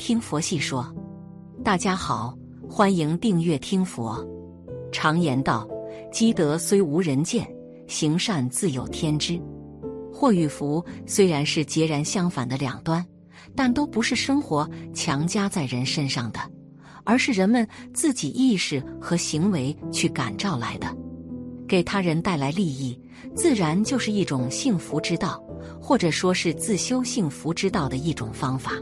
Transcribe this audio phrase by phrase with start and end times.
[0.00, 0.90] 听佛系说。
[1.62, 2.34] 大家好，
[2.66, 4.26] 欢迎订阅听佛。
[4.90, 5.68] 常言道，
[6.10, 7.46] 积德虽无人见，
[7.86, 9.38] 行善自有天知。
[10.10, 13.04] 祸与福虽然是截然相反的两端，
[13.54, 16.40] 但都不是生活强加在人身上的，
[17.04, 20.88] 而是人们自己意识和行为去感召来的。
[21.68, 22.98] 给他人带来利益，
[23.34, 25.38] 自然就是一种幸福之道。
[25.78, 28.72] 或者说是自修幸福之道的一种方法，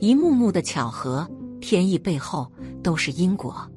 [0.00, 1.28] 一幕幕的巧合，
[1.60, 2.50] 天意背后
[2.82, 3.68] 都是因果。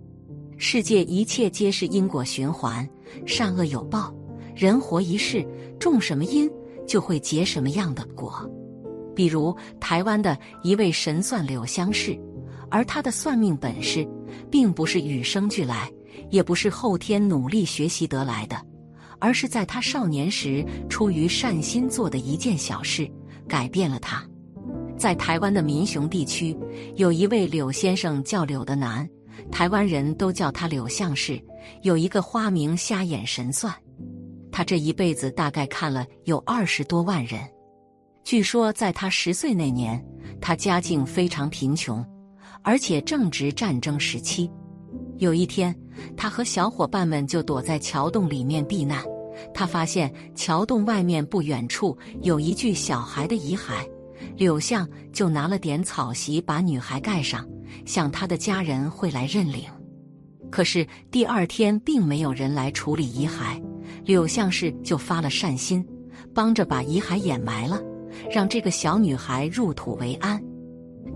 [0.58, 2.88] 世界一切皆是因果循环，
[3.26, 4.14] 善恶有报，
[4.56, 5.44] 人活一世，
[5.80, 6.48] 种什么因，
[6.88, 8.48] 就会结什么样的果。
[9.16, 12.16] 比如台湾的一位神算柳香氏，
[12.70, 14.08] 而他的算命本事，
[14.52, 15.92] 并不是与生俱来，
[16.30, 18.56] 也不是后天努力学习得来的。
[19.18, 23.09] 而是在他少年时出于善心做的一件小事，
[23.48, 24.24] 改变了他。
[25.02, 26.56] 在台湾的民雄地区，
[26.96, 29.10] 有一位柳先生叫柳的男，
[29.52, 31.42] 台湾人都叫他柳相士，
[31.82, 33.74] 有一个花名瞎眼神算。
[34.52, 37.42] 他这一辈子大概看了有二十多万人。
[38.24, 40.00] 据说在他十岁那年，
[40.40, 42.06] 他家境非常贫穷，
[42.62, 44.52] 而且正值战争时期。
[45.18, 45.76] 有一天，
[46.16, 49.04] 他和小伙伴们就躲在桥洞里面避难。
[49.52, 53.84] 他发现桥洞外面不远处有一具小孩的遗骸，
[54.36, 57.48] 柳相就拿了点草席把女孩盖上，
[57.86, 59.64] 想他的家人会来认领。
[60.50, 63.62] 可是第二天并没有人来处理遗骸，
[64.04, 65.86] 柳相氏就发了善心，
[66.34, 67.81] 帮着把遗骸掩埋了，
[68.31, 70.42] 让这个小女孩入土为安。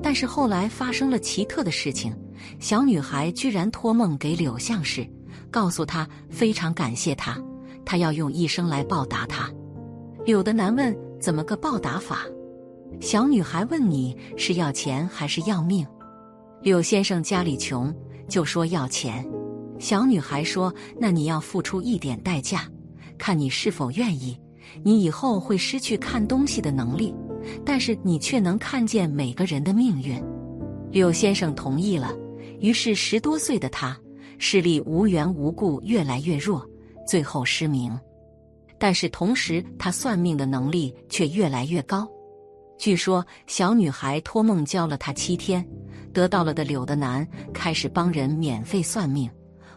[0.02, 2.16] 但是后来发生了奇特的事情。
[2.60, 5.08] 小女孩居然托梦给柳相氏，
[5.50, 7.42] 告诉他非常感谢他，
[7.86, 9.50] 他要用一生来报答他。
[10.26, 12.26] 柳的男问：“怎么个报答法？”
[13.02, 15.86] 小女孩问：“你是要钱还是要命？”
[16.62, 17.94] 柳先生家里穷，
[18.28, 19.26] 就说要钱。
[19.78, 22.70] 小女孩说：“那你要付出一点代价，
[23.18, 24.40] 看你是否愿意。
[24.84, 27.14] 你以后会失去看东西的能力，
[27.64, 30.22] 但是你却能看见每个人的命运。”
[30.92, 32.14] 柳先生同意了。
[32.62, 33.96] 于是，十多岁的他
[34.38, 36.66] 视力无缘无故越来越弱，
[37.06, 37.98] 最后失明。
[38.80, 42.10] 但是同时，他算命的能力却越来越高。
[42.78, 45.66] 据说，小女孩托梦教了他七天，
[46.13, 49.30] 得到了的柳的男开始帮人免费算命。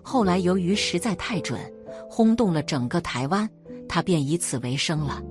[0.03, 1.61] 后来，由于实在太准，
[2.09, 3.49] 轰动了整个台湾，
[3.89, 5.23] 他便以此为生了。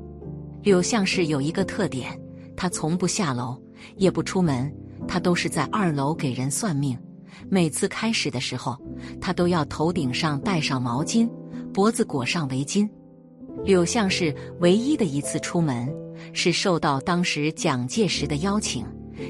[0.64, 2.20] 柳相氏有一个特点，
[2.56, 3.62] 他从不下楼，
[3.96, 4.74] 也不出门，
[5.08, 6.98] 他都是在二楼给人算命。
[7.50, 8.78] 每次开始的时候，
[9.20, 11.30] 他都要头顶上戴上毛巾，
[11.74, 12.90] 脖子裹上围巾。
[13.64, 15.94] 柳相是唯一的一次出门，
[16.34, 18.86] 是受到当时蒋介石的邀请，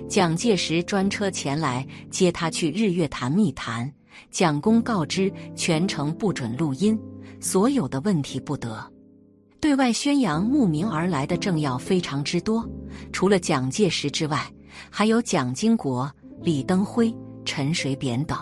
[0.09, 3.91] 蒋介石专车前来接他去日月潭密谈。
[4.31, 6.99] 蒋公告知全程不准录音，
[7.39, 8.83] 所有的问题不得
[9.59, 10.43] 对外宣扬。
[10.43, 12.67] 慕名而来的政要非常之多，
[13.11, 14.51] 除了蒋介石之外，
[14.89, 17.13] 还有蒋经国、李登辉。
[17.45, 18.37] 陈水扁等，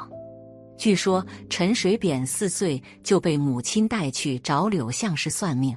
[0.78, 5.76] 据说陈水扁四岁就被母亲带去找柳相士算命，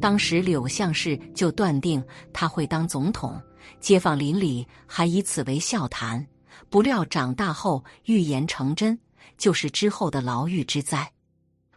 [0.00, 3.40] 当时柳相士就断定他会当总统，
[3.80, 6.24] 街坊邻里还以此为笑谈。
[6.68, 8.98] 不料长大后预言成真，
[9.38, 11.10] 就是之后的牢狱之灾。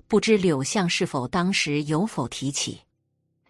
[0.08, 2.80] 不知柳相是否当时有否提起？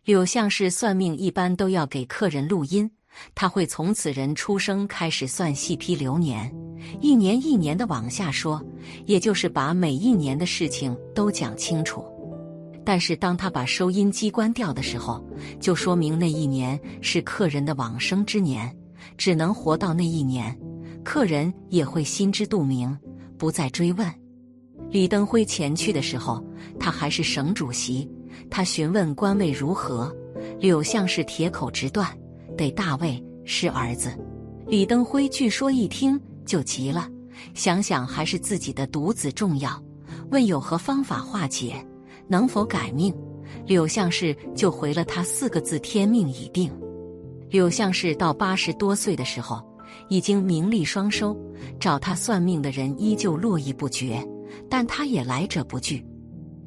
[0.06, 2.89] 柳相士算命一般都要给客人录音。
[3.33, 6.53] 他会从此人出生开始算细批流年，
[7.00, 8.62] 一年一年的往下说，
[9.06, 12.03] 也就是把每一年的事情都讲清楚。
[12.83, 15.21] 但是当他把收音机关掉的时候，
[15.59, 18.74] 就说明那一年是客人的往生之年，
[19.18, 20.57] 只能活到那一年，
[21.03, 22.97] 客人也会心知肚明，
[23.38, 24.09] 不再追问。
[24.89, 26.41] 李登辉前去的时候，
[26.79, 28.09] 他还是省主席，
[28.50, 30.15] 他询问官位如何，
[30.59, 32.07] 柳相是铁口直断。
[32.56, 34.18] 得大卫是儿子，
[34.65, 37.07] 李登辉据说一听就急了，
[37.53, 39.79] 想想还是自己的独子重要，
[40.31, 41.75] 问有何方法化解，
[42.27, 43.13] 能否改命？
[43.65, 46.71] 柳相氏就回了他四个字：天命已定。
[47.49, 49.63] 柳相氏到八十多岁的时候，
[50.09, 51.38] 已经名利双收，
[51.79, 54.25] 找他算命的人依旧络绎不绝，
[54.69, 56.05] 但他也来者不拒。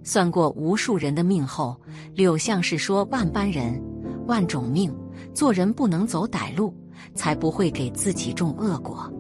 [0.03, 1.79] 算过无数人的命后，
[2.15, 3.79] 柳相士说：“万般人，
[4.27, 4.91] 万种命，
[5.35, 6.75] 做人不能走歹路，
[7.15, 9.13] 才不会给自己种恶果。”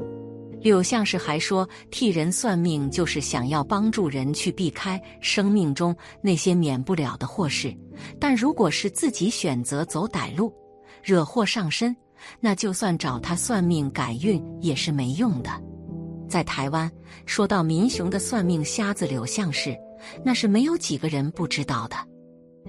[0.60, 7.74] 柳相士还说：“替人算命，就是想要帮助人去避开生命中那些免不了的祸事。
[8.18, 10.52] 但如果是自己选择走歹路，
[11.02, 11.96] 惹祸上身，
[12.40, 15.50] 那就算找他算命改运也是没用的。”
[16.28, 16.90] 在台湾，
[17.26, 19.76] 说到民雄的算命瞎子柳相士。
[20.24, 21.96] 那是没有几个人不知道的。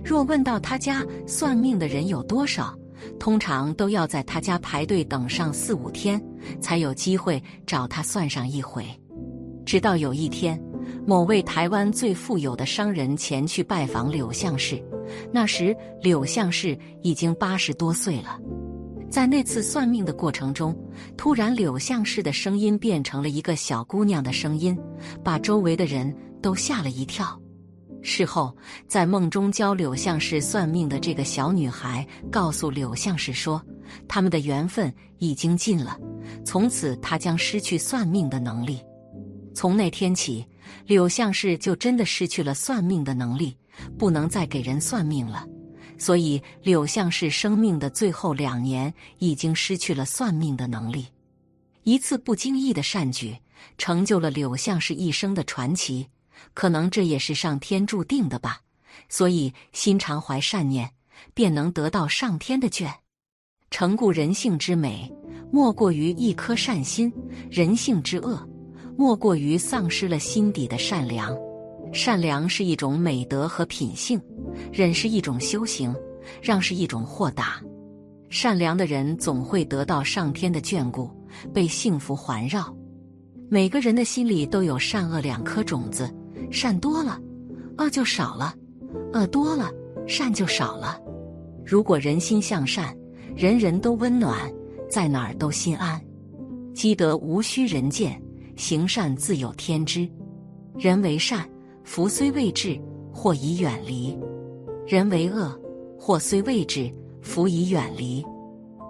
[0.04, 2.78] 若问到他家算命的人有多少，
[3.20, 6.22] 通常都要在他家排队等上四五天，
[6.60, 8.86] 才有机会找他算上一回。
[9.66, 10.62] 直到有一天，
[11.06, 14.82] 某位台湾最富有的商人前去拜访柳相士，
[15.32, 18.40] 那时柳相士已经八十多岁了。
[19.10, 20.76] 在那次算命的过程中，
[21.18, 24.78] 突然柳相士的声音变成了一个小姑娘的声音，
[25.24, 26.16] 把周围的人。
[26.42, 27.40] 都吓了一跳。
[28.04, 28.56] 事后，
[28.88, 33.64] 在梦中教柳相士算命的这个小女孩告诉柳相士说
[34.08, 36.00] ：“他们的缘分已经尽了，
[36.44, 38.82] 从此她将失去算命的能力。”
[39.54, 40.46] 从那天起，
[40.88, 43.56] 柳相士就真的失去了算命的能力，
[43.98, 45.46] 不能再给人算命了。
[45.98, 51.06] 所以，柳相士生命的最后两年已经失去了算命的能力。
[51.84, 53.38] 一次不经意的善举，
[53.78, 56.08] 成就了柳相士一生的传奇。
[56.54, 58.62] 可能这也是上天注定的吧，
[59.10, 60.92] 所以心常怀善念，
[61.34, 62.92] 便能得到上天的眷。
[63.70, 65.12] 成故人性之美，
[65.52, 67.10] 莫过于一颗善心；
[67.50, 68.46] 人性之恶，
[68.98, 71.36] 莫过于丧失了心底的善良。
[71.94, 74.22] 善良是一种美德和品性，
[74.72, 75.94] 忍是一种修行，
[76.42, 77.62] 让是一种豁达。
[78.30, 81.10] 善良的人总会得到上天的眷顾，
[81.54, 82.74] 被幸福环绕。
[83.50, 86.14] 每个人的心里都有善恶两颗种子。
[86.52, 87.20] 善多了，
[87.78, 88.54] 恶就少了；
[89.14, 89.72] 恶多了，
[90.06, 91.00] 善就少了。
[91.66, 92.96] 如果人心向善，
[93.36, 94.38] 人人都温暖，
[94.90, 96.00] 在哪儿都心安。
[96.74, 98.22] 积德无需人见，
[98.56, 100.08] 行善自有天知。
[100.78, 101.50] 人为善，
[101.84, 102.80] 福虽未至，
[103.14, 104.18] 祸已远离；
[104.86, 105.58] 人为恶，
[105.98, 108.26] 祸虽未至，福已远离。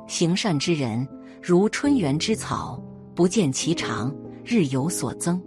[0.07, 1.07] 行善之人，
[1.41, 2.83] 如春园之草，
[3.13, 5.39] 不见其长，日有所增；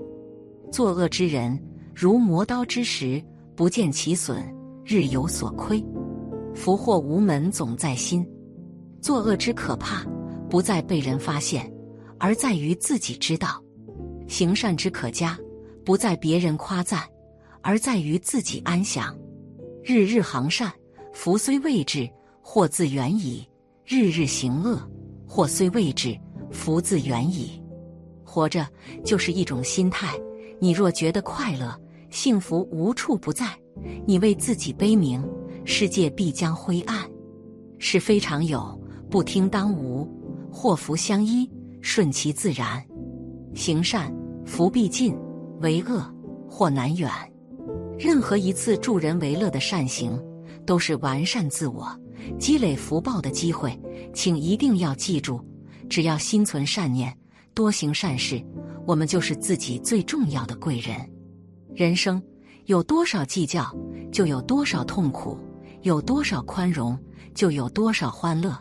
[0.70, 1.60] 作恶之人，
[1.94, 3.22] 如磨刀之石，
[3.54, 4.42] 不见其损，
[4.84, 5.82] 日有所亏。
[6.52, 8.28] 福祸无门，总在心。
[9.00, 10.04] 作恶之可怕，
[10.50, 11.72] 不在被人发现，
[12.18, 13.62] 而在于自己知道；
[14.26, 15.38] 行善之可嘉，
[15.84, 17.00] 不在别人夸赞，
[17.62, 19.16] 而在于自己安详。
[19.84, 20.72] 日日行善，
[21.12, 22.10] 福虽未至，
[22.42, 23.46] 祸自远矣；
[23.86, 24.80] 日日行恶，
[25.28, 26.18] 祸虽未至，
[26.50, 27.62] 福自远矣。
[28.24, 28.66] 活着
[29.04, 30.18] 就是一种心态，
[30.60, 31.80] 你若觉得快乐。
[32.14, 33.44] 幸福无处不在，
[34.06, 35.20] 你为自己悲鸣，
[35.64, 37.04] 世界必将灰暗。
[37.80, 38.80] 是非常有，
[39.10, 40.08] 不听当无；
[40.48, 41.50] 祸福相依，
[41.80, 42.80] 顺其自然。
[43.52, 44.14] 行善，
[44.46, 45.12] 福必尽；
[45.60, 46.08] 为恶，
[46.48, 47.10] 祸难远。
[47.98, 50.16] 任何一次助人为乐的善行，
[50.64, 51.88] 都是完善自我、
[52.38, 53.76] 积累福报的机会。
[54.12, 55.40] 请一定要记住，
[55.88, 57.12] 只要心存善念，
[57.54, 58.40] 多行善事，
[58.86, 60.94] 我们就是自己最重要的贵人。
[61.74, 62.22] 人生
[62.66, 63.74] 有多少计较，
[64.12, 65.36] 就有多少痛苦；
[65.82, 66.96] 有多少宽容，
[67.34, 68.56] 就有多少欢乐。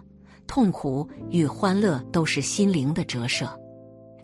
[0.48, 3.48] 痛苦与欢乐都是心灵的折射，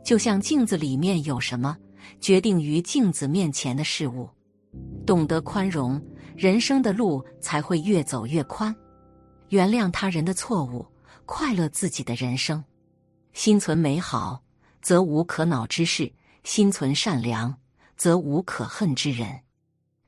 [0.04, 1.78] 就像镜子里面有什么，
[2.20, 4.28] 决定于镜子面前的事物。
[5.06, 6.02] 懂得宽容，
[6.36, 8.76] 人生的路才会越走越宽。
[9.50, 10.86] 原谅他人的错误，
[11.26, 12.64] 快乐自己的人生。
[13.34, 14.42] 心存美好，
[14.82, 16.12] 则无可恼之事；
[16.44, 17.56] 心存善良。
[18.00, 19.28] 则无可恨之人。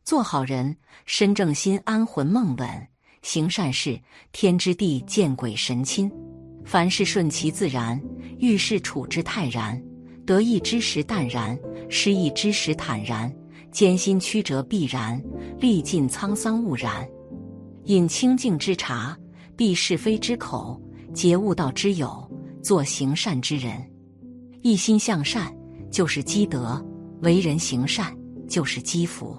[0.05, 2.67] 做好人，身正心安魂梦稳；
[3.21, 3.99] 行善事，
[4.31, 6.09] 天知地见鬼神亲。
[6.63, 8.01] 凡事顺其自然，
[8.39, 9.79] 遇事处之泰然。
[10.25, 13.31] 得意之时淡然，失意之时坦然。
[13.71, 15.21] 艰辛曲折必然，
[15.59, 17.05] 历尽沧桑勿然。
[17.85, 19.17] 饮清净之茶，
[19.57, 20.81] 避是非之口，
[21.13, 22.25] 结悟道之友，
[22.63, 23.85] 做行善之人。
[24.61, 25.53] 一心向善，
[25.91, 26.85] 就是积德。
[27.21, 28.15] 为人行善
[28.47, 29.37] 就是积福，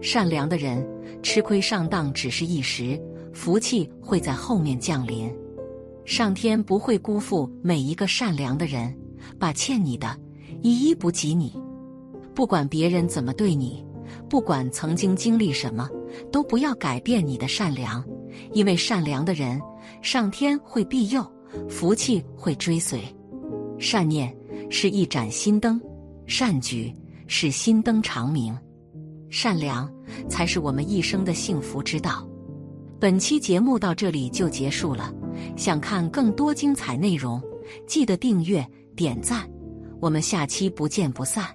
[0.00, 0.86] 善良的人
[1.22, 3.00] 吃亏上当只是一时，
[3.32, 5.32] 福气会在后面降临。
[6.04, 8.94] 上天不会辜负每一个善良的人，
[9.38, 10.18] 把欠你的
[10.62, 11.54] 一一补给你。
[12.34, 13.84] 不管别人怎么对你，
[14.28, 15.88] 不管曾经经历什么，
[16.32, 18.04] 都不要改变你的善良，
[18.52, 19.60] 因为善良的人，
[20.02, 21.24] 上天会庇佑，
[21.68, 23.00] 福气会追随。
[23.78, 24.36] 善念
[24.68, 25.80] 是一盏心灯，
[26.26, 26.92] 善举
[27.26, 28.56] 是心灯长明，
[29.30, 29.90] 善良
[30.28, 32.26] 才是我们一生的幸福之道。
[33.00, 35.12] 本期节目到这里就结束了，
[35.56, 37.42] 想看更多精彩内容，
[37.86, 38.66] 记得订阅
[38.96, 39.48] 点赞，
[40.00, 41.46] 我们下期不见不散。